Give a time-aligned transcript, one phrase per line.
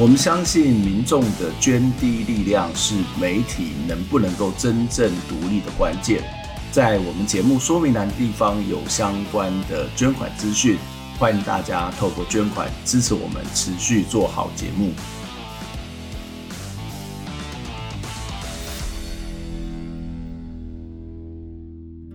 [0.00, 6.22] 我们相信民众的捐滴力量是媒体能不能够真正独立的关键。
[6.70, 10.78] 在我们节目说明栏地方有相关的捐款资讯，
[11.18, 14.92] 欢迎大家透过捐款支持我们持续做好节目。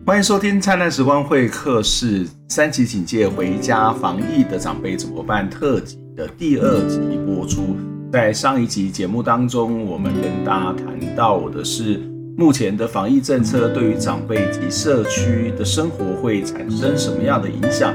[0.06, 7.76] 欢迎收听《灿烂时光会客室》三级警戒回家防疫的长辈怎么办特辑的第二集播出。
[8.12, 12.00] 在上一集节目当中，我们跟大家谈到的是
[12.38, 17.94] 目前的防疫政策对于长辈及社区的生活会产生什么样的影响。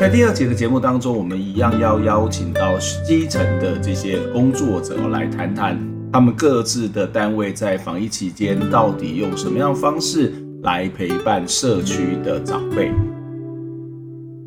[0.00, 5.78] 在第二集的节目当中，我们一样要邀请到基层的这些工作者来谈谈
[6.12, 10.32] 他们各自的单位在防疫期间到底用什么样的方式。
[10.62, 12.92] 来陪伴社区的长辈。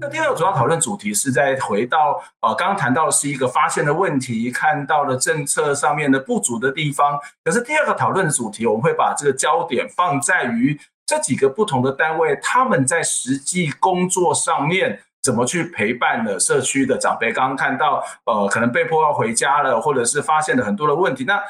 [0.04, 7.18] 那第二个主要讨论主题是在回到呃，刚刚谈到的是一个发现的问题，看到了政策上面的不足的地方。
[7.42, 17.32] 可是第二个讨论主题，我们会把这个焦点放在于这几个不同的单位，他们在实际工作上面怎么去陪伴了社区的长辈。
[17.32, 21.24] 刚刚看到呃，可能被迫要回家了，或者是发现了很多的问题。
[21.24, 21.42] 那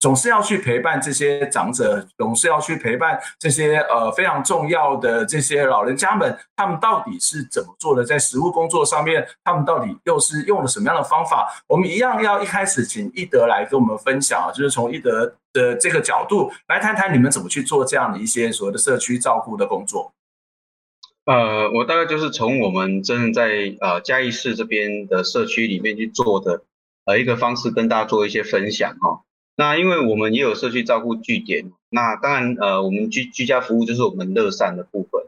[0.00, 8.02] 总是要去陪伴这些长者，总是要去陪伴这些呃非常重要的这些老人家们，他们到底是怎么做的？
[8.02, 11.46] 在实务工作上面，他们到底又是用了什么样的方法？
[11.68, 20.14] 我们一样要一开始请一德来跟我们分享啊，就是从一德的这个角度来谈谈你们怎么去做这样的一些所谓的社区照顾的工作。
[21.26, 26.62] 呃，我大概就是从我们真正在呃嘉义市这边的社区里面去做的
[27.04, 29.20] 呃一个方式，跟大家做一些分享哈。
[29.60, 35.26] 那因为我们也有社区照顾据点，那当然呃，我们居居家服务就是我们乐善的部分。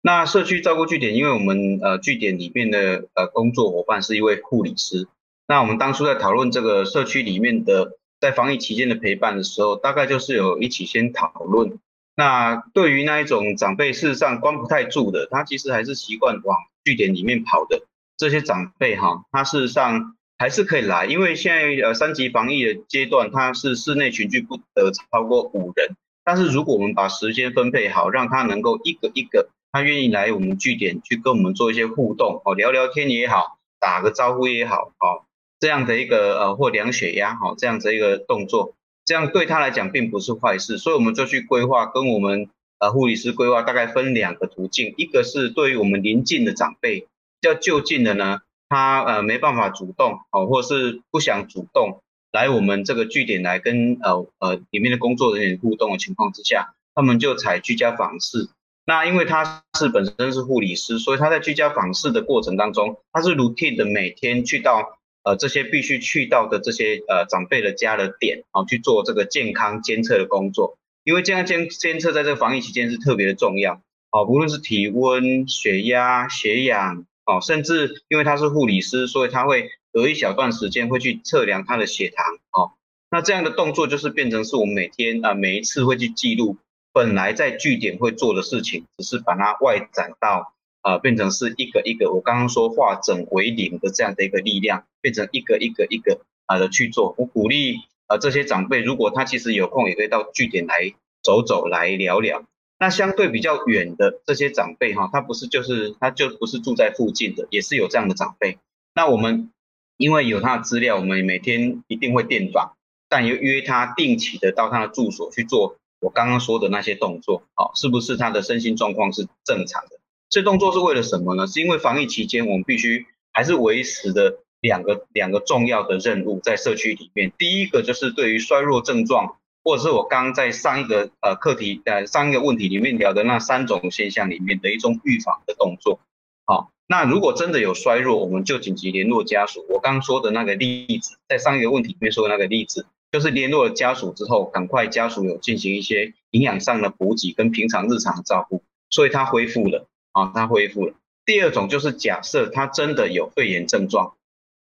[0.00, 5.08] 那社区照顾据点，因为我们呃据点里面的呃工作伙伴是一位护理师。
[5.48, 11.80] 那我们当初在讨论这个社区里面的在防疫期间的陪伴的时候，大概就是有一起先讨论。
[12.14, 17.82] 那对于那一种长辈，事实上关不太住的，他其实还是习惯往据点里面跑的
[18.16, 20.15] 这些长辈哈，他事实上。
[20.38, 25.96] 还是可以来，因为现在呃三级防疫的阶段，它是室内群聚不得超过五人。
[26.24, 35.22] 但是如果我们把时间分配好，让他能够一个一个，他愿意来我们据点去跟我们做一些互动，哦，聊聊天也好，打个招呼也好，哦，
[35.60, 40.78] 这样的一个呃或量血压，好，这样的一个动作，这样对他来讲并不是坏事。
[40.78, 47.06] 所以我们就去规划，跟我们呃护理师规划，大概分两个途径，一个是对于我们邻近的长辈，
[47.40, 48.40] 要就近的呢。
[48.68, 52.00] 他呃没办法主动哦，或是不想主动
[52.32, 58.48] 来我们这个据点来跟呃呃里面的工作人员互动的情况之下，他们就采居家访视。
[58.84, 70.76] 那因为他是本身是护理师，所以他在居家访视的过程当中，他是 routine 的每天去到呃这些必须去到的这些呃长辈的家的点啊去做这个健康监测的工作。
[71.04, 77.06] 因为健康监监测在这个防疫期间是特别的重要啊，无论是体温、血压、血氧。
[77.26, 82.24] 哦，甚至因为他是护理师，所以他会隔一小段时间会去测量他的血糖。
[82.52, 82.72] 哦，
[83.10, 86.56] 那这样的动作就是变成是我们每天啊、每一次会去记录
[86.92, 97.14] 本来在据点会做的事情，只是把它外展到啊、变成是一个一个我刚刚说化整为零的这样的一个力量，变成一个一个一个啊的去做。
[97.18, 100.94] 我鼓励啊、这些长辈，如果他其实有空，也可以到据点来
[101.24, 102.44] 走走，来聊聊。
[102.78, 108.58] 那相对比较远的这些长辈哈，他不是就是他就不是住在附近的，也是有这样的长辈。
[108.94, 109.50] 那我们
[109.96, 112.76] 因为有他的资料，我们每天一定会电访，
[113.08, 119.98] 但又约他定期的到他的住所去做我刚刚说的那些动作，好，是不是他的身心状况是正常的？
[120.28, 121.46] 这动作是为了什么呢？
[121.46, 127.32] 是因为防疫期间我们必须还是维持的两个两个重要的任务在社区里面。
[127.38, 129.38] 第一个就是对于衰弱症状。
[129.66, 135.98] 或者是我刚在上一个呃课题呃上一个问题里面聊的那三种现象里面的一种预防的动作，
[136.44, 139.66] 好，那如果真的有衰弱，我们就紧急联络家属。
[139.68, 150.94] 我刚刚说的那个例子，在上一个问题里面说的那个例子，就是联络了家属之后，赶快家属有进行一些营养上的补给跟平常日常的照顾，所以他恢复了啊，他恢复了。
[151.24, 154.14] 第二种就是假设他真的有肺炎症状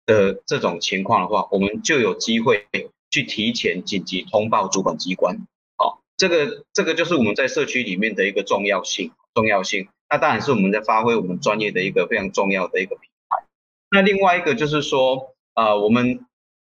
[0.05, 2.67] 的这种情况的话，我们就有机会。
[3.11, 5.45] 去提前紧急通报主管机关，
[5.77, 9.89] 好，这个这个就是我们在社区里面的一个重要性，重要性。
[10.09, 13.45] 那当然是我们在发挥我们专业的一个非常重要的一个平台。
[13.91, 16.25] 那另外一个就是说，呃，我们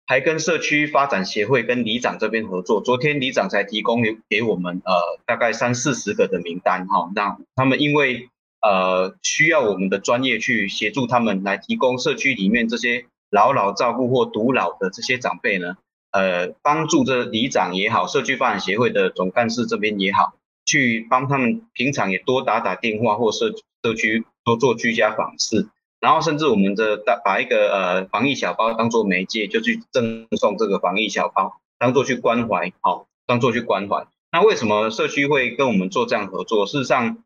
[0.05, 2.81] 还跟社区发展协会跟里长这边合作。
[2.81, 4.93] 昨天里长才提供给我们呃
[5.25, 8.29] 大概三四十个的名单哈，那他们因为
[8.61, 15.75] 呃需要我们的专业去协助他们来提供社区里面这些老老照顾或独老的这些长辈呢，
[16.15, 20.33] 呃，帮助这里长也好，社区发展协会的总干事这边也好。
[20.65, 23.53] 去帮他们平常也多打打电话，或社
[23.83, 25.67] 社区多做居家访视，
[25.99, 34.07] 然后甚至我们的把一个呃防疫小包当做媒介，就去赠送这个防疫小包，当做去关怀，好、哦，当做去关怀。
[34.31, 36.65] 那为什么社区会跟我们做这样合作？
[36.65, 37.23] 事实上，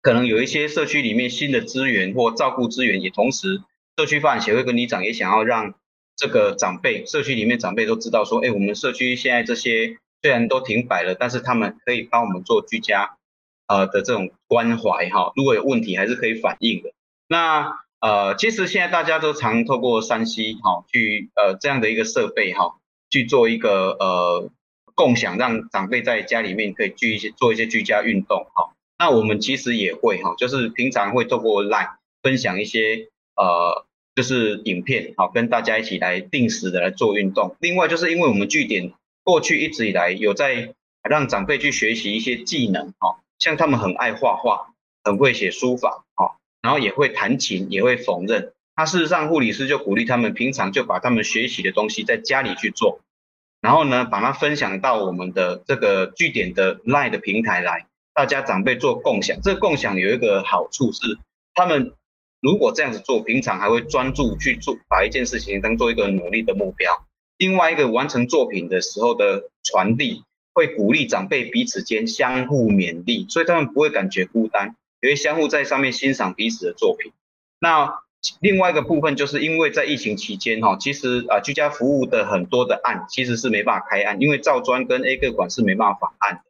[0.00, 3.60] 可能有一些社区里面新的资源或照顾资源，也同时
[3.98, 5.74] 社区发展协会跟里长也想要让
[6.16, 9.96] 这个长辈，社区里面长辈都知道说，哎，我们社区现在这些。
[10.22, 13.18] 虽然都停摆了，但是他们可以帮我们做居家，
[13.66, 15.34] 呃的这种关怀哈。
[15.36, 16.94] 如果有问题，还是可以反映的。
[17.28, 22.76] 那呃，其实现在大家都常透过 3C 哈，去呃这样的一个设备哈，
[23.10, 24.50] 去做一个呃
[24.94, 28.72] 共享，让长辈在家里面可以聚一些做一些居家运动哈。
[28.98, 33.84] 那我们其实也会哈，就是平常会透过 Line 分享一些呃
[34.14, 37.56] 就是影片好，跟大家一起来定时的来做运动。
[37.60, 38.92] 另外就是因为我们据点。
[39.26, 48.50] 过去一直以来有在让长辈去学习一些技能，哈，像他们很爱画画，很会写书法，哈，然后也会弹琴，也会缝纫。
[48.76, 53.00] 他事实上护理师就鼓励他们平常就把他们学习的东西在家里去做，
[53.62, 59.38] 然后呢，把它分享到我们的这个据点的 LINE 的平台来，大家长辈做共享。
[59.42, 61.16] 这共享有一个好处是，
[61.54, 61.94] 他们
[62.44, 67.06] 如果这样子做，平常还会专注去做，把一件事情当做一个努力的目标。
[67.38, 77.12] 另外一个完成作品的时候的传递，会鼓励长辈彼此间相互勉励，所以他们不会感觉孤单，也会相互在上面欣赏彼此的作品。
[77.60, 77.94] 那
[78.40, 86.42] 另外一个部分，就是因为在疫情期间哈，其实啊居家服务的很多的案其实是没办法开案，因为照专跟 A 个管是没办法案的。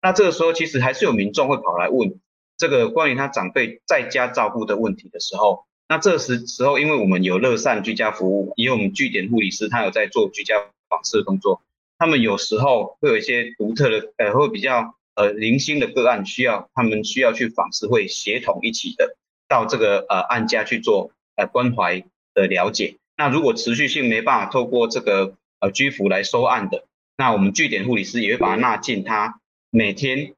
[0.00, 2.20] 那这个时候其实还是有民众会跑来问
[2.60, 5.64] 这个关于他长辈在家照顾的问题的时候。
[5.88, 10.56] 那这时时候，因为我们有乐善居家服务，也有我们据点护理师，他有在做居家
[10.90, 11.62] 访视的工作。
[11.98, 19.16] 他们有时候会有一些独特的，呃，会比较呃零星的个案，需要他们需要去访视，会协同一起的
[19.48, 22.04] 到这个呃案家去做呃关怀
[22.34, 22.98] 的了解。
[23.16, 26.84] 那如果持续性没办法透过这个呃居服来收案的，
[27.16, 29.40] 那我们据点护理师也会把它纳进他
[29.70, 30.34] 每天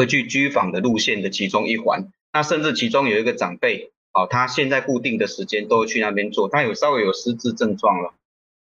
[0.00, 2.08] 会去居访的路线的其中一环。
[2.32, 3.92] 那甚至其中有一个长辈。
[4.12, 8.12] 哦，他现在固定的时间都会去那边做，他有稍微有失智症状了，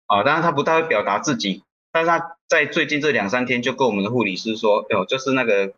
[0.06, 5.74] 啊，当然他不太会表达自己，但是他在最近这两三天就跟我们的护理师说，哦，就是那个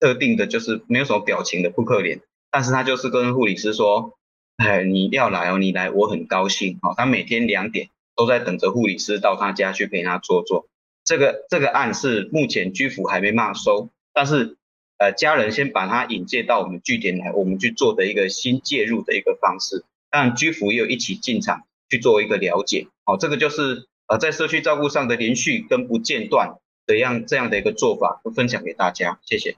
[0.00, 2.20] 特定的，就是没有什么表情的扑克脸，
[2.50, 4.18] 但是他就是跟护理师说，
[4.58, 10.66] 哎，你要来哦，你来我很高兴，哦，他每天两点都在等着护理师到他家去陪他做做，
[11.06, 14.58] 这个这个案是目前居服还没办法收，但是。
[14.98, 19.84] 呃，家人先把他引介到我们据点来，我们去做的一个新介入的一个方式。
[20.10, 22.86] 当然，居服也有一起进场去做一个了解。
[23.04, 26.56] 好，这个就是呃，在社区照顾上的连续跟不间断
[26.86, 29.18] 的样这样的一个做法，分享给大家。
[29.22, 29.56] 谢谢。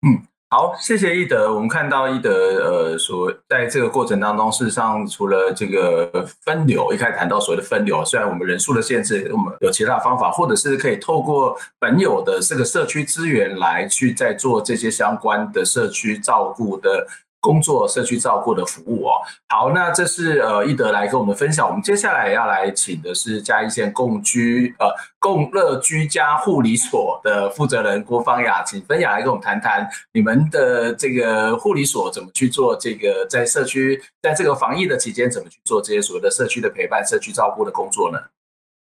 [0.00, 0.26] 嗯。
[0.50, 1.52] 好，谢谢一德。
[1.52, 17.06] 我们看到一德，呃，说在这个过程当中，事实上除了这个分流，一开始谈到所谓的分流，虽然我们人数的限制，我们有其他方法，或者是可以透过本有的这个社区资源来去在做这些相关的社区照顾的。
[17.40, 19.12] 工作社区照顾的服务哦，
[19.48, 21.66] 好，那这是呃一德来跟我们分享。
[21.66, 24.86] 我们接下来要来请的是嘉义县共居呃
[25.18, 38.18] 共乐居家护理所的负责人郭芳雅，请芬雅来跟我们谈谈你们的这个护理所怎么去做这个在社区在这个防疫的期间怎么去做这些所谓的社区的陪伴、社区照顾的工作呢？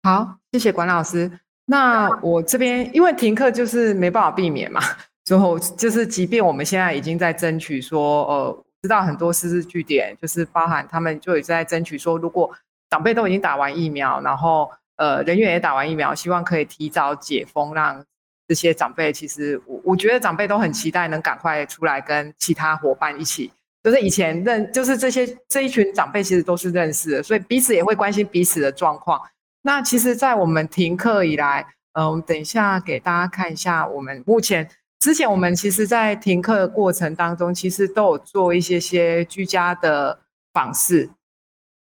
[0.02, 1.40] 好，谢谢管老师。
[1.66, 4.82] 那我这边因为停课就是没办法避免嘛。
[5.24, 12.52] 最后就是，即便我们现在已经在争取说，呃，知道很多失智据点，就是包含他们就也在争取说，如果
[12.90, 18.04] 长辈都已经打完疫苗，然后呃人员也打完疫苗，希望可以提早解封，让
[18.46, 23.50] 这些长辈，其实我我觉得长辈都很期待能赶快出来跟其他伙伴一起，
[23.82, 29.18] 就是以前认，就是这些这一群长辈其实都是认识的，所以彼此也会关心彼此的状况。
[29.62, 34.68] 那其实，在我们停课以来，嗯、呃，等一下给大家看一下我们目前。
[35.04, 40.18] 之前我们其实，在停课的过程当中，其实都有做一些些居家的
[40.54, 41.10] 访视。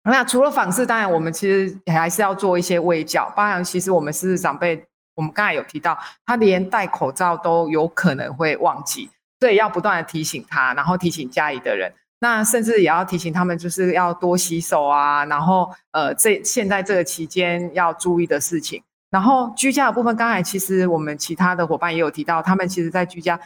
[0.04, 3.28] 那除了访视，当然我们其实还是要做一些微教。
[3.34, 9.10] 包含，其实我们是长辈，我们刚才有提到，他连戴口罩都有可能会忘记，
[9.40, 18.80] 所以要不断的提醒他，然后提醒家里的人，那甚至也要提醒他们，就是要多洗手啊，然后呃，这现在这个期间要注意的事情。
[19.10, 23.40] 然后居家的部分，刚才其实我们其他的伙伴也有提到，他们其实在居家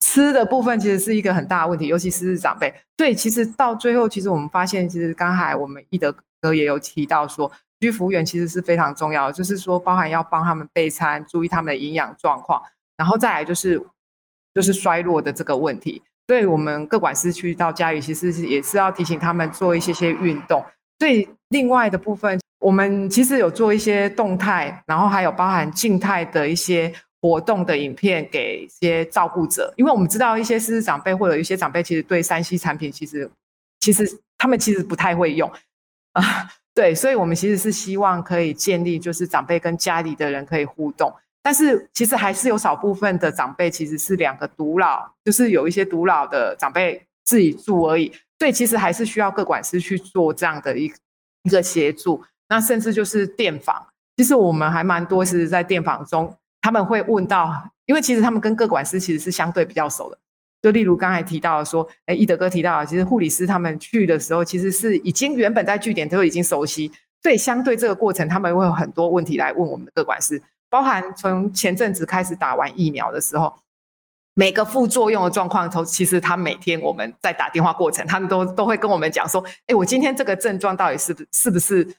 [0.00, 2.74] 吃的部分其实是一个很大的问题，尤其是长辈。
[2.96, 12.62] 对，其实到最后，其实我们发现，其实刚才我们一德哥也有提到说，居服务员其实是非常重要的，就是说包含要帮他们备餐，注意他们的营养状况，
[12.98, 13.82] 然后再来就是
[14.52, 16.02] 就是衰弱的这个问题。
[16.26, 20.62] 对我们各管师去到家里，其实是也是要提醒他们做一些些运动。
[20.98, 22.38] 对，另外的部分。
[22.58, 33.30] 我们其实有做一些动态，然后还有包含静态的一些活动的影片给一些照顾者，因为我们知道一些失智长辈或者一些长辈其实对 3C 产品其实
[33.80, 34.08] 其实
[34.38, 35.50] 他们其实不太会用。
[36.12, 36.22] 啊，
[36.74, 50.90] 对，所以我们其实是希望可以建立就是长辈跟家里的人可以互动，但是其实还是有少部分的长辈其实是两个独老，就是有一些独老的长辈自己住而已，所以其实还是需要各管师去做这样的一
[51.42, 52.24] 一个协助。
[52.48, 53.86] 那甚至就是电访，
[54.16, 60.18] 其实我们还蛮多是在电访中，他们会问到，因为其实他们跟各管师其实是相对比较熟的，
[60.62, 66.90] 就例如刚才提到说，哎，一德哥提到，其实护理师他们去的时候，其实是已经原本在据点都已经熟悉，
[67.22, 73.52] 所以相对这个过程，他们会有很多问题来问我们的个管师，包含从前阵子开始打完疫苗的时候，
[74.34, 81.96] 每个副作用的状况，从其实他每天我们在打电话过程，他们都都会跟我们讲说，哎，我今天这个症状到底是不是不是？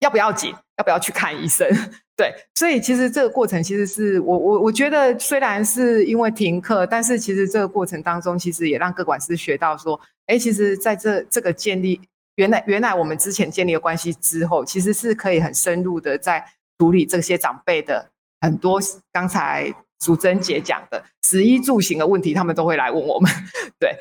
[0.00, 0.54] 要不要紧？
[0.78, 1.66] 要不要去看医生？
[2.16, 12.00] 对，所以其实这个过程其实是我我我觉得虽然是因为停课，但是其实这个过程当中，其实也让各管师学到说，哎，其实在这这个建立
[12.36, 16.44] 原来原来我们之前建立的关系之后，其实是可以很深入的在
[16.78, 18.10] 处理这些长辈的
[18.40, 18.78] 很多
[19.12, 19.72] 刚才
[20.02, 23.30] 淑贞姐讲的食衣住行的问题，他们都会来问我们。
[23.80, 23.96] 对，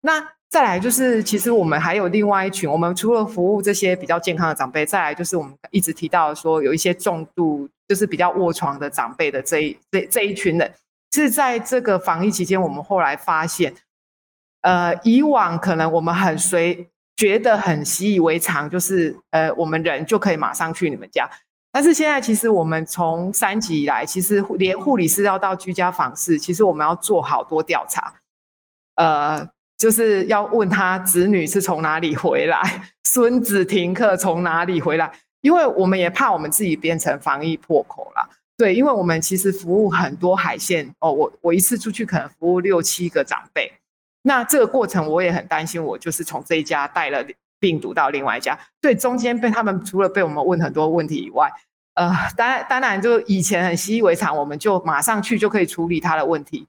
[0.00, 0.32] 那。
[0.50, 10.74] 再来就是，其实我们还有另外一群，我们除了服务这些比较健康的长辈，再来就是我们一直提到说，有一些重度就是比较卧床的长辈的这一这这一群人，
[11.12, 13.72] 是在这个防疫期间，我们后来发现，
[14.62, 21.30] 呃，以往可能我们很随觉得很习以为常，就是呃，我们人就可以马上去你们家，
[21.70, 28.14] 但是现在其实我们从三级以来，其实连护理师要到居家访视，其实我们要做好多调查，
[28.96, 29.48] 呃。
[29.80, 35.10] 就是要问他子女是从哪里回来，孙子停课从哪里回来，
[35.40, 38.28] 因为我们也怕我们自己变成防疫破口了。
[38.58, 43.72] 对，因为我们其实服务很多海线哦，我我一次出去可能服务六七个长辈，
[44.24, 47.24] 那这个过程我也很担心，我就是从这一家带了
[47.58, 51.50] 病毒到另外一家，对，中间被他们除了被我们问很多问题以外，
[51.94, 56.66] 呃，当然当然就以前很习以为常，我们就马上去就可以处理他的问题。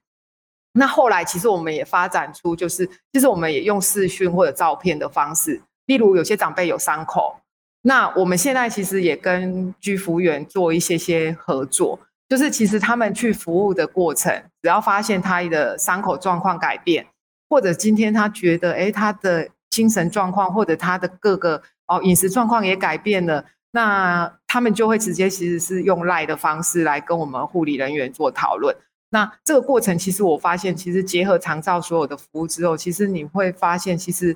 [0.74, 7.36] 那后来，其实我们也发展出，就是其实我们也用视讯或者照片的方式，例如有些长辈有伤口，
[7.82, 12.00] 那我们现在其实也跟居服员做一些些合作，
[12.30, 17.06] 就是其实他们去服务的过程，只要发现他的伤口状况改变，
[17.50, 28.74] 或者今天他觉得，诶，他的精神状况或者他的各个哦饮食状况也改变了，那他们就会直接其实是用赖的方式来跟我们护理人员做讨论。
[29.14, 34.36] 那这个过程，其实我发现，其实结合长照所有的服务之后，其实你会发现，其实，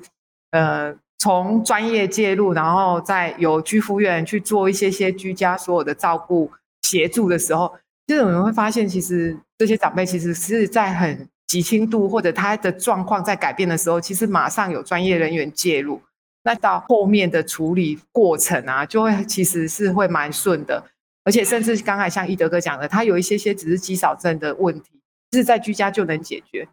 [0.50, 6.52] 呃，从专业介入，然后再由居服员去做一些些居家所有的照顾
[6.82, 7.74] 协助的时候，
[8.06, 16.02] 其实我们会发现，其实这些长辈其实是在很急轻度或者他的状况在改变的时候，其实马上有专业人员介入，
[16.44, 20.84] 那到后面的处理过程啊，就会其实是会蛮顺的。
[21.26, 25.02] 而且甚至刚才像一德哥讲的，他有一些些只是肌少症的问题，
[25.32, 26.68] 是在居家就能解决。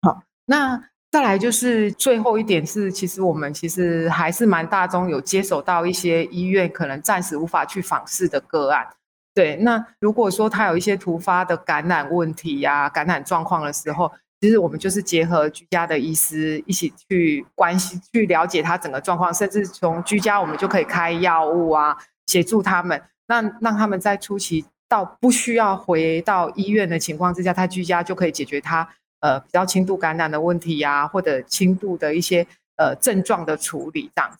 [0.00, 8.86] 好，那再来就是最后一点是，其实我们其实还是蛮大宗有接手到一些医院可能暂时无法去访视的个案。
[9.34, 21.94] 对，那如果说他有一些突发的感染问题呀、感染状况的时候，其实我们就是结合居家的医师一起去关心、去了解他整个状况，甚至从居家我们就可以开药物啊，
[22.26, 23.02] 协助他们。
[23.28, 28.88] 那让他们在初期到不需要回到医院的情况之下，他居家就可以解决他
[29.20, 34.38] 呃比较轻度感染的问题呀、或者轻度的一些呃症状的处理这样子。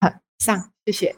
[0.00, 1.16] 好，上谢谢。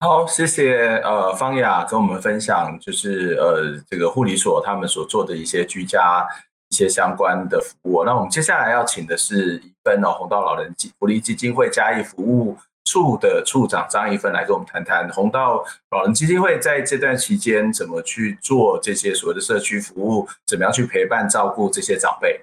[0.00, 6.26] 好，谢谢呃方雅跟我们分享，就是呃这个护理所他们所做的一些居家
[6.68, 8.04] 一些相关的服务。
[8.04, 22.40] 那我们接下来要请的是宜芬哦，红道老人福利基金会嘉义服务处的处长张一芬来跟我们谈谈弘道老人基金会在这段期间怎么去做这些所谓的社区服务，怎么样去陪伴照顾这些长辈。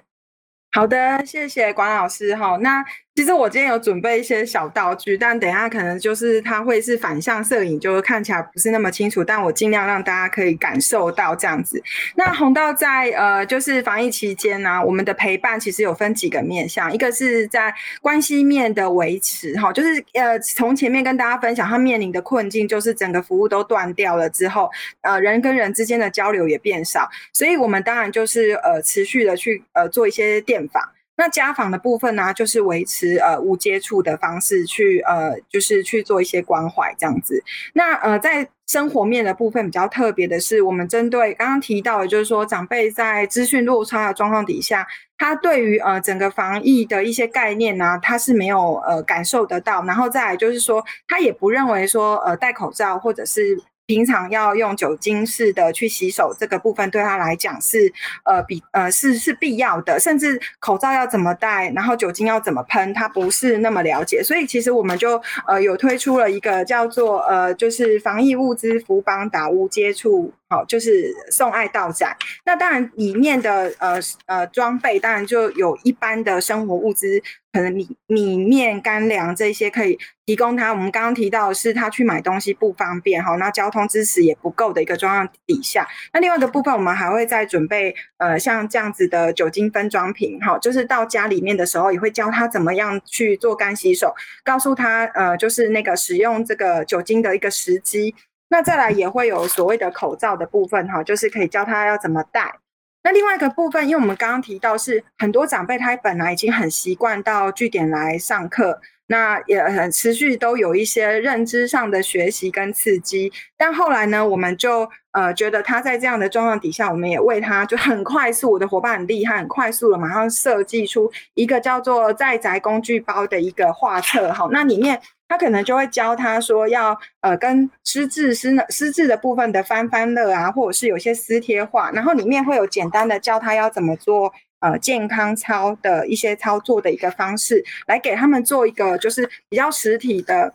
[0.72, 2.56] 好的，谢谢管老师哈。
[2.60, 9.22] 那其实我今天有准备一些小道具，但等一下可能就是它会是反向摄影，就看起来不是那么清楚。
[9.22, 11.80] 但我尽量让大家可以感受到这样子。
[12.16, 24.68] 那红道在呃，就是防疫期间呢、我们的陪伴其实有分几个面向，一个是在关系面的维持哈，就是呃，从前面跟大家分享他面临的困境，就是整个服务都断掉了之后，
[25.02, 30.82] 呃，人跟人之间的交流也变少，所以我们当然就是呃，持续的去呃做一些电访。
[31.16, 37.42] 那家访的部分呢，就是维持呃无接触的方式去呃，就是去做一些关怀这样子。
[37.74, 49.84] 那呃，在生活面的部分比较特别的是，我们针对刚刚提到的，就是说长辈在资讯落差的状况底下，他对于呃整个防疫的一些概念呢，他是没有呃感受得到。
[49.84, 53.62] 然后再来就是说，他也不认为说呃戴口罩或者是。
[53.86, 57.92] 平常要用酒精式的去洗手，这个部分对他来讲是
[58.24, 70.32] 呃比呃是是必要的，甚至口罩要怎么戴，然后酒精要怎么喷，他不是那么了解，所以其实我们就呃有推出了一个叫做呃就是防疫物资福邦达污接触。
[70.48, 72.16] 好，就是送爱到宅。
[72.44, 77.20] 那当然，里面的呃呃装备，当然就有一般的生活物资，
[77.52, 80.70] 可能米米面、干粮这些可以提供他。
[80.70, 98.14] 我们刚刚提到是他去买东西不方便，哈，那交通支持也不够的一个状况底下，那另外一个部分，我们还会再准备呃像这样子的酒精分装瓶，哈，就是到家里面的时候，也会教他怎么样去做干洗手，告诉他呃就是那个使用这个酒精的一个时机。
[98.48, 102.58] 那再来也会有所谓的口罩的部分哈，就是可以教他要怎么戴。
[103.02, 113.30] 那另外一个部分，因为我们刚刚提到是很多长辈他本来已经很习惯到据点来上课，那也很持续都有一些认知上的学习跟刺激。
[113.58, 125.00] 但后来呢，我们就呃觉得他在这样的状况底下，我们也为他就很快速，我的伙伴很厉害，很快速的马上设计出一个叫做在宅工具包的一个画册哈，那里面。
[125.34, 140.54] 他可能就会教他说要呃跟失智失失智的部分的翻翻乐啊，或者是有些撕贴画，然后里面会有简单的教他要怎么做呃健康操的一些操作的一个方式，来给他们做一个就是比较实体的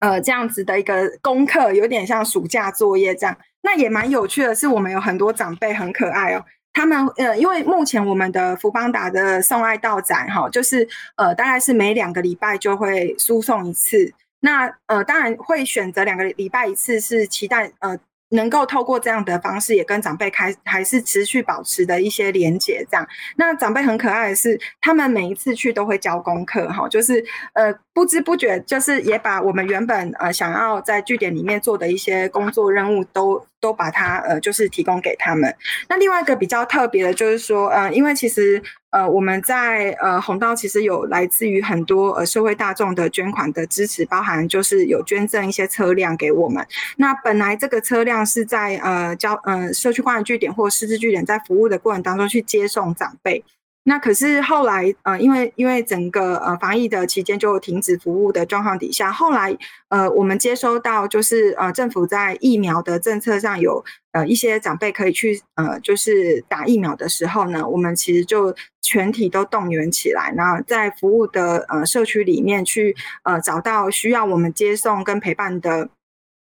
[0.00, 3.36] 呃这样子的一个功课，有点像暑假作业这样。
[3.60, 6.42] 那也蛮有趣的是，我们有很多长辈很可爱哦。
[6.72, 14.12] 他们呃，因为目前我们的福邦达的送爱到宅哈，就是呃，大概是每两个礼拜就会输送一次。
[14.40, 17.98] 那呃，当然会选择两个礼拜一次，是期待呃。
[18.30, 23.06] 能够透过这样的方式，也跟长辈开还是持续保持的一些连接，这样。
[23.36, 35.54] 那长辈很可爱的是，他们每一次去都会交功课，哈，就是呃不知不觉，就是也把我们原本呃想要在据点里面做的一些工作任务都都把它呃就是提供给他们。
[35.88, 38.62] 那另外一个比较特别的就是说，呃，因为其实。
[38.90, 46.66] 呃，我们在呃弘道其实有来自于很多呃社会大众的捐款的支持，包含就是有捐赠一些车辆给我们。
[46.96, 53.44] 那本来这个车辆是在呃交呃社区关怀据点或师资据点在服务的过程当中去接送长辈。
[53.88, 59.56] 那可是后来，呃，因为因为整个呃防疫的期间就停止服务的状况底下，后来
[59.88, 75.88] 呃我们接收到就是呃政府在疫苗的政策上有呃一些长辈可以去呃就是打疫苗的时候呢，我们其实就全体都动员起来，然后在服务的呃社区里面去呃找到需要我们接送跟陪伴的。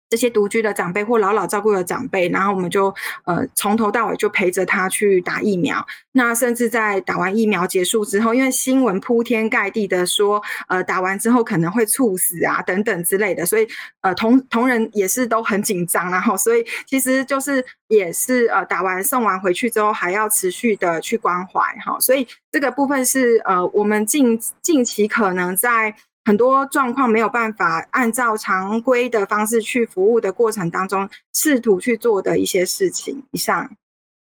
[0.10, 2.94] 这些独居的长辈或老老照顾的长辈，然后我们就
[3.26, 5.86] 呃从头到尾就陪着他去打疫苗。
[6.12, 13.68] 那甚至在打完疫苗结束之后，因为新闻铺天盖地的说，呃打完之后可能会猝死啊等等之类的，所以
[14.02, 25.96] 呃同同仁也是都很紧张，然后所以其实就是也是呃打完送完回去之后还要持续的去关怀哈，所以这个部分是呃我们近近期可能在。
[26.26, 33.24] 很多状况没有办法按照常规的方式去服务的过程当中，试图去做的一些事情。
[33.32, 33.70] 以上，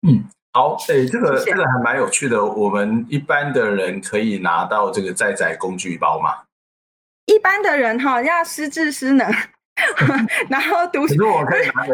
[0.07, 2.43] 嗯，好，哎，这个这个还蛮有趣的。
[2.43, 6.29] 我们一般的人可以拿到这个在宅工具包吗？
[7.25, 9.29] 一般的人哈，要失智失能，
[10.49, 11.01] 然后读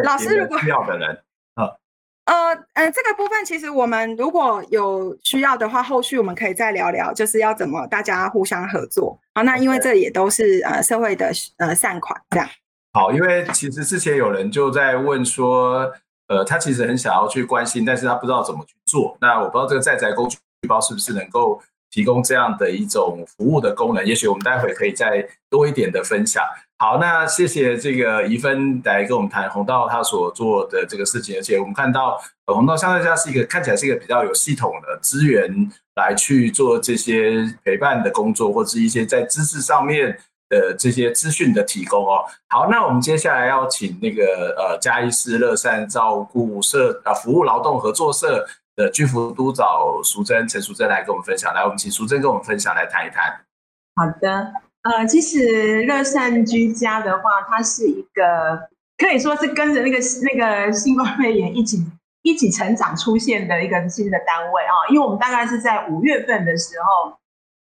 [0.04, 1.22] 老师如果需要的人。
[2.26, 9.20] 呃呃，这个部分其实我们如果有需要的话，后续我们可以再聊聊，就是要怎么大家互相合作。
[9.36, 12.50] 好，那因为这也都是呃社会的呃善款这样。
[12.94, 15.92] 好，因为其实之前有人就在问说，
[16.28, 19.16] 呃，他其实很想要去关心，但是他不知道怎么去做。
[19.22, 21.62] 那我不知道这个在宅工具包是不是能够
[21.92, 24.04] 提供这样的一种服务的功能。
[24.04, 26.44] 也许我们待会可以再多一点的分享。
[26.78, 42.26] 好，那谢谢这个怡芬来跟我们谈弘道他所做的这个事情，而且我们看到弘道相对家是一个看起来是一个比较有系统的资源来去做这些陪伴的工作，或是一些在知识上面的这些资讯的提供哦。
[42.50, 51.54] 好，那我们接下来要请那个呃嘉义市乐善照顾社啊服务劳动合作社的居服督导淑贞陈淑贞来跟我们分享。
[51.54, 53.46] 来，我们请淑贞跟我们分享来谈一谈。
[53.96, 54.65] 好的。
[54.86, 58.70] 呃，其实乐善居家的话，它是一个
[59.00, 61.84] 可以说是跟着那个那个新冠肺炎一起
[62.22, 64.86] 一起成长出现的一个新的单位啊。
[64.90, 67.18] 因为我们大概是在五月份的时候，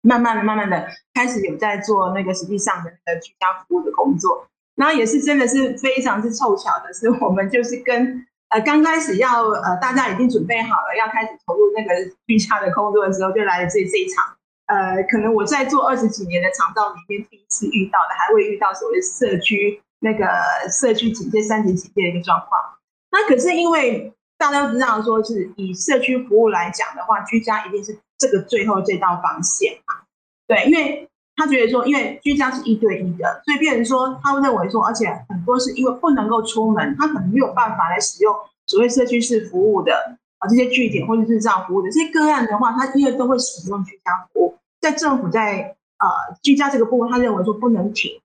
[0.01, 4.47] 慢慢的、慢慢的开始有在做那个实际上的那个居家服务的工作。
[4.75, 11.95] 然后也是真的是非常之凑巧的是，我们就是跟呃刚开始要呃大家已经准备好了要开始投入那个
[12.27, 14.36] 居家的工作的时候，就来了这这一场。
[14.67, 20.27] 呃，可能我在做二十几年的肠道里面，第一次遇到的，还会遇到所谓社区那个
[20.69, 22.61] 社区警戒、三级警戒的一个状况。
[23.09, 30.03] 那可是因为大家都知道，说是以社区服务来讲的话，居家一定是这个最后这道防线嘛。
[30.45, 40.17] 对，因为他觉得说，因为居家是一对一的，所以变成说，他会认为说，而且很多是因为不能够出门，他可能没有办法来使用所谓社区式服务的。
[40.39, 48.21] 啊，这些据点或者是这样服务的这些个案的话，他因为都会使用居家服务，在政府在呃居家这个部分，他认为说不能停，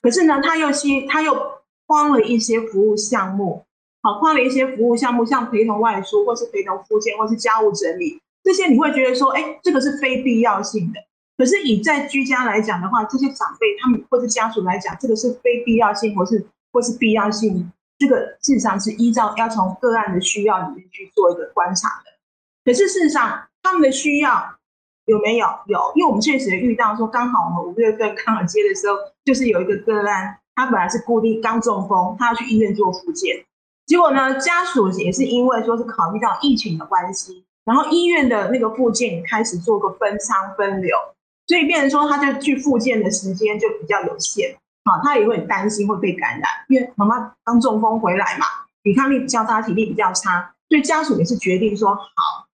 [0.00, 1.34] 可是呢，他又新他又
[1.86, 3.64] 框了一些服务项目，
[4.02, 11.00] 好，框了一些服务项目，像陪同外出，或是陪同复健，或是家务整理这些，你会觉得说，哎，这个是非必要性的。
[11.36, 17.70] 可是以在居家来讲的话，这些长辈他们或是家属来讲，这个是非必要性，或是或是必要性。
[17.98, 22.10] 这个事实上是依照要从个案的需要里面去做一个观察的，
[22.64, 24.56] 可是事实上他们的需要
[25.04, 25.46] 有没有？
[25.66, 33.44] 有，因为我们确实遇到说，刚好我们五月份刚好接的时候，就是有一个个案，他本来是固定刚中风，他要去医院做复健，
[33.86, 40.96] 结果呢，家属也是因为说是考虑到疫情的关系，然后医院的那个复健开始做个分舱分流，
[41.46, 44.56] 所以变成说他就去复健的时间就比较有限。
[44.84, 48.46] 好，他也会很担心会被感染，因为妈妈刚中风回来嘛，
[48.82, 52.02] 抵抗力比较差，体力比较差，所以家属也是决定说，好，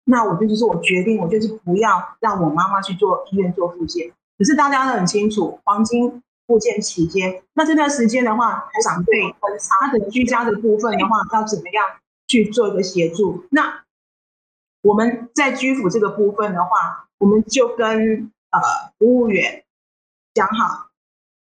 [0.04, 4.12] 那我就是说我决定，我就是不要让我妈妈去做医院做复健。
[4.36, 9.12] 可是大家都很清楚，黄金复健期间，那这段时间的话，长辈
[9.80, 11.84] 他的居家的部分的话，要怎么样
[12.26, 13.46] 去做一个协助？
[13.50, 13.84] 那
[14.82, 18.60] 我们在居服这个部分的话，我们就跟呃
[18.98, 19.64] 服务员
[20.34, 20.90] 讲好，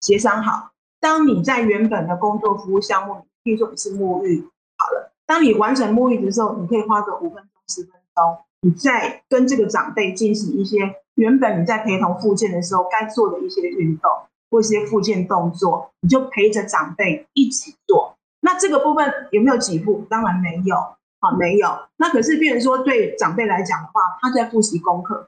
[0.02, 0.73] 协商好。
[1.04, 10.78] 当你在原本的工作服务项目，比如说你是沐浴，好了，当你完成沐浴的时候，你可以花个五分钟、十分钟，你再跟这个长辈进行一些
[11.16, 14.10] 原本你在陪同复健的时候该做的一些运动
[14.50, 18.16] 或一些复健动作，你就陪着长辈一起做。
[18.40, 20.06] 那这个部分有没有几步？
[20.10, 20.78] 当然没有，
[21.20, 21.68] 好，没有。
[21.98, 25.28] 那可是，比如说对长辈来讲的话，他在复习功课。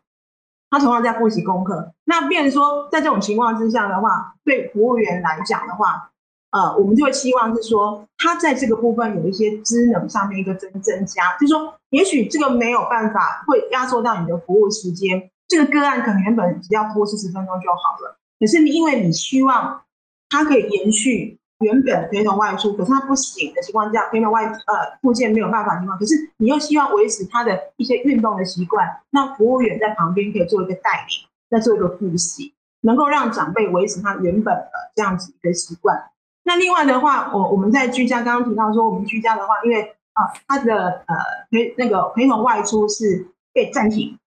[0.76, 6.12] 他同样在复习功课，那变成说，在这种情况之下的话，对服务员来讲的话，
[6.52, 19.84] 呃，我们就会期望是说，他在这个部分有一些职能上面一个增增加，就是说，也许这个没有办法会压缩到你的服务时间，这个个案可能原本只要服务四十分钟就好了，可是你因为你希望
[20.28, 21.40] 他可以延续。
[21.60, 36.12] 原本陪同外出，可是他不行的情况下，陪同外呃复健没有办法情况，可是你又希望维持他的一些运动的习惯，那服务员在旁边可以做一个带领，再做一个复习，能够让长辈维持他原本的这样子一个习惯。
[36.44, 41.16] 那另外的话，我我们在居家刚刚提到说，我们居家的话，因为啊他的呃
[41.50, 44.20] 陪那个陪同外出是被暂停，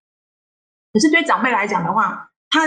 [0.95, 2.67] 可是对长辈来讲的话，他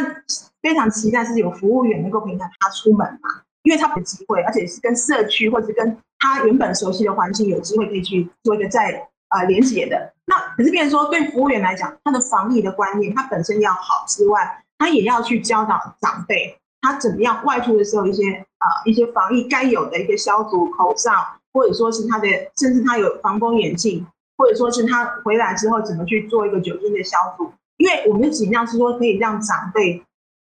[0.61, 3.41] 非常期待是有服务员能够陪伴他出门嘛。
[3.63, 10.13] 因为他有机会，而且是跟社区或者是跟他原本熟悉的环境有机会可以去做一个再呃连接的。
[10.25, 21.11] 那可是变成说，对服务员来讲，他的防疫的观念他本身要好之外，他也要去教导长辈，他怎么样外出的时候一些呃一些防疫该有的一个消毒口罩，
[21.53, 24.05] 或者说是他的甚至他有防风眼镜，
[24.37, 27.53] 或者说是他回来之后怎么去做一个酒精的消毒。
[27.77, 30.03] 因为我们的尽量是说可以让长辈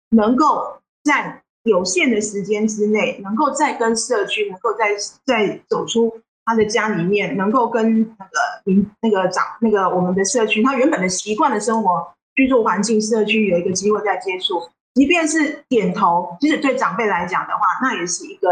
[0.09, 1.41] 能够在。
[1.67, 18.49] 有限的时间之内，能够再跟社区，能够再再走出他的家里面，能够跟那个民那个长那个我们的社区，他原本的习惯的生活居住环境，社区有一个机会再接触，即便是点头，即使对长辈来讲的话，那也是一个，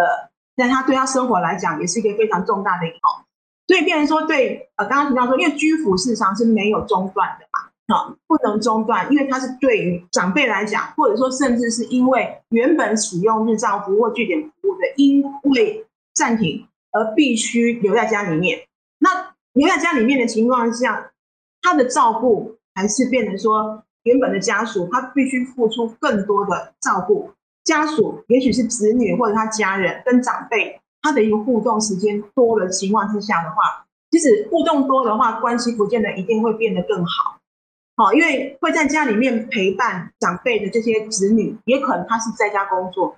[0.57, 2.97] 在他对他生活来讲，也是一个非常重大的一个。
[3.67, 18.65] 所以变成说对，呃，刚刚提到说，因为居服事实上是没有中断的嘛，好，不能中断，因为它是对于长辈来讲，或者说甚至是因为原本使用日照服务或据点服务的，因为暂停而必须留在家里面。
[18.97, 21.11] 那留在家里面的情况下，
[21.61, 27.31] 他的照顾还是变成说，原本的家属他必须付出更多的照顾。
[27.63, 37.37] 家属也许是子女或者他家人跟长辈，他的一个互动时间多的情况之下的话，其实互动多的话，关系不见得一定会变得更好。
[37.97, 43.15] 好，因为会在家里面陪伴长辈的这些子女，也可能他是在家工作，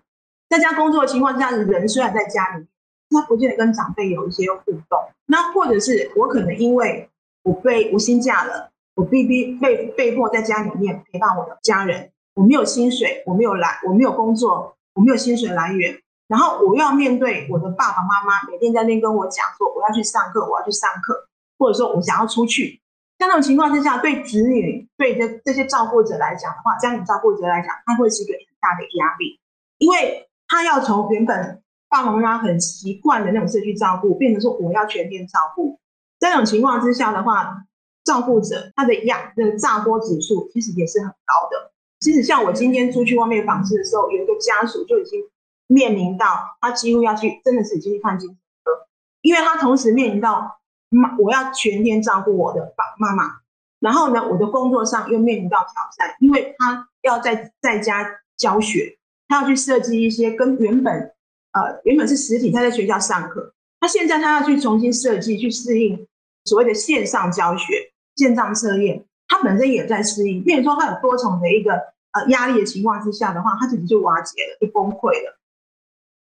[0.47, 2.67] 在家工作的情况下，人虽然在家里，
[3.09, 4.99] 他不见得跟长辈有一些互动。
[5.25, 7.09] 那或者是我可能因为
[7.41, 22.79] 我被无薪假了，我逼逼被被迫在家里面陪伴我的家人，我没有薪水，我没有来，我没有工作，我没有薪水来源，然后我要面对我的爸爸妈妈每天在那边跟我讲说我要去上课，我要去上课，或者说我想要出去。
[23.19, 29.39] 像这种情况之下，对子女、对这这些照顾者来讲的话，家庭照顾者来讲，他会是一个很大的压力，
[29.79, 35.79] 因为他要从原本爸爸妈妈很习惯的那种社区照顾，变成说我要全天照顾。
[36.19, 37.63] 这种情况之下的话，
[38.03, 41.71] 照顾者他的压那个炸锅指数其实也是很高的。
[41.99, 45.19] 其实像我今天出去外面访视的时候，有一个家属就已经
[45.65, 48.87] 面临到他几乎要去，真的是已经去看精神科，
[49.21, 50.53] 因为他同时面临到。
[50.89, 53.39] 妈，我要全天照顾我的爸妈妈，
[53.79, 58.97] 然后呢，我的工作上又面临到挑战，因为他要在在家教学，
[59.27, 61.13] 他要去设计一些跟原本
[61.53, 66.07] 呃原本是实体他在学校上课，他现在他要去重新设计去适应
[66.45, 71.73] 所谓的线上教学、线上测验，他本身也在适应，变成说他有多重的一个
[72.13, 75.37] 呃压力的情况之下的话，他自己就瓦解了，就崩溃了。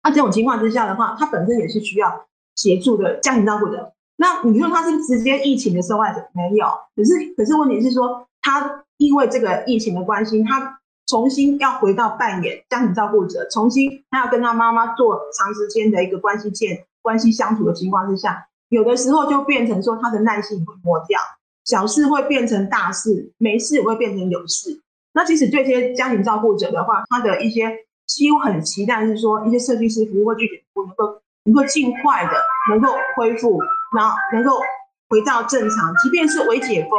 [0.02, 3.92] 那这种情况之下的话，他本身也是需要协助的家庭照顾者。
[4.20, 6.66] 那你说他是直接疫情的受害者没有？
[6.96, 21.20] 可是可是问题是说，他因为这个疫情的关系，他重新要回到扮演家庭照顾者，重新他要跟他妈妈做长时间的一个关系建关系相处的情况之下，有的时候就变成说他的耐心会磨掉，
[21.64, 24.82] 小事会变成大事，没事会变成有事。
[25.14, 27.72] 那其实对这些家庭照顾者的话，他的一些
[28.08, 32.32] 几乎很期待是说，一些社区师服务或据点服务能够能够尽快的
[32.70, 33.60] 能够恢复。
[33.96, 34.60] 然后能够
[35.08, 36.92] 回到正常，即便是微解封，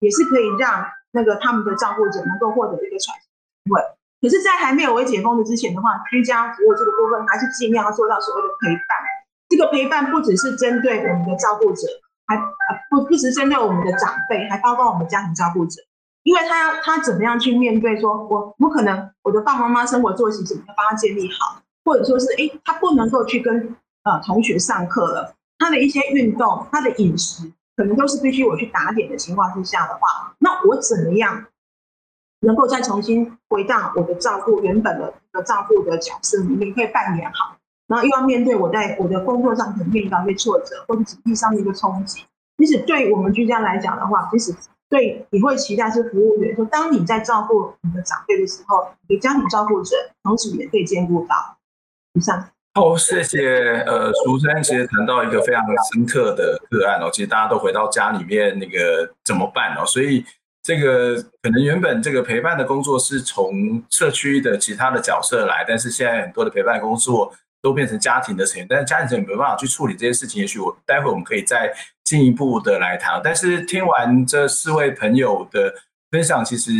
[0.00, 3.26] 也是可以让那个他们的照顾者能够获得一个喘息
[3.64, 3.80] 机会。
[4.20, 8.98] 可是，在还没有微解封的之前的话，居家服务这个部分还是尽量要做到所谓的陪伴。
[9.48, 11.86] 这个陪伴不只是针对我们的照顾者，
[12.26, 12.36] 还
[12.88, 15.82] 不不只是针对我们的长辈，还包括我们家庭照顾者，
[16.22, 25.34] 因为他要他怎么样去面对说，说我可能我的爸爸妈妈生活作息怎么样帮他建立好，或者说是诶他不能够去跟呃同学上课了。
[25.62, 31.46] 他的一些运动，他的饮食，可能都是必须我去打点的情况之下的话，那我怎么样
[32.40, 42.24] 能够再重新回到我的照顾原本的的照顾的角色里面，可以扮演好，然后又要面对我在我的工作上可能面临到一些挫折或者经济上的一个冲击。
[42.58, 44.52] 其实对我们居家来讲的话，其实
[44.88, 51.36] 对你会期待是服务员，说当你在照顾你的长辈的时候，你的家庭照顾者同时也可以兼顾到。
[52.14, 52.48] 以上。
[52.74, 53.82] 哦，谢谢。
[53.86, 59.84] 呃，淑珊其实谈到一个非常深刻的个案哦，其实大家都回到家里面，那个怎么办哦？
[59.84, 60.24] 所以
[60.62, 67.30] 这个可能原本这个陪伴的工作是从社区的其他的角色来，但是现在很多的陪伴工作
[67.60, 70.40] 都变成家庭的成员，但是家庭成员没办法去处理这些事情。
[70.40, 71.70] 也许我待会我们可以再
[72.04, 73.20] 进一步的来谈。
[73.22, 75.74] 但是听完这四位朋友的
[76.10, 76.72] 分享，其实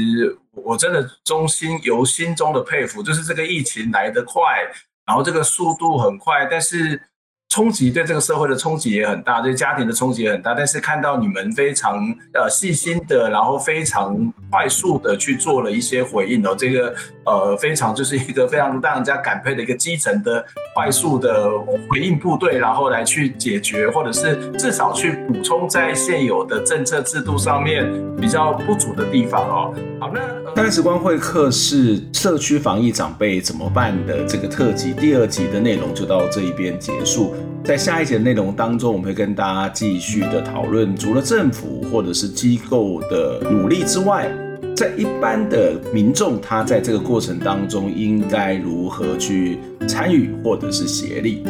[0.53, 4.67] 我真的衷心由心中的佩服，就是这个疫情来得快。
[5.07, 7.01] 然后这个速度很快，但是
[7.49, 10.55] 冲击对这个社会的冲击也很大，对家庭的冲击也很大。
[10.55, 11.99] 但是看到你们非常
[12.33, 16.95] 呃细心的，然后非常快速的去做了一些回应哦，这个
[17.27, 20.43] 呃非常就是一个非常让人家感佩的一个基层的
[20.75, 21.51] 快速的
[21.91, 27.85] 回应部队，然后来去解决，或者是至少去补充在现有的政策制度上面
[28.17, 29.75] 比较不足的地方哦。
[30.01, 30.42] 好，那。
[30.63, 37.35] 灿烂时光会客室社区防疫长辈怎么办的这个特辑第二集的内容就到这一边结束。
[37.65, 44.31] 在下一集的内容当中，我们会跟大家继续的讨论，除了政府或者是机构的努力之外，
[44.77, 51.43] 在一般的民众他在这个过程当中应该如何去参与或者是协力。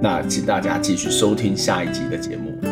[0.00, 2.71] 那请大家继续收听下一集的节目。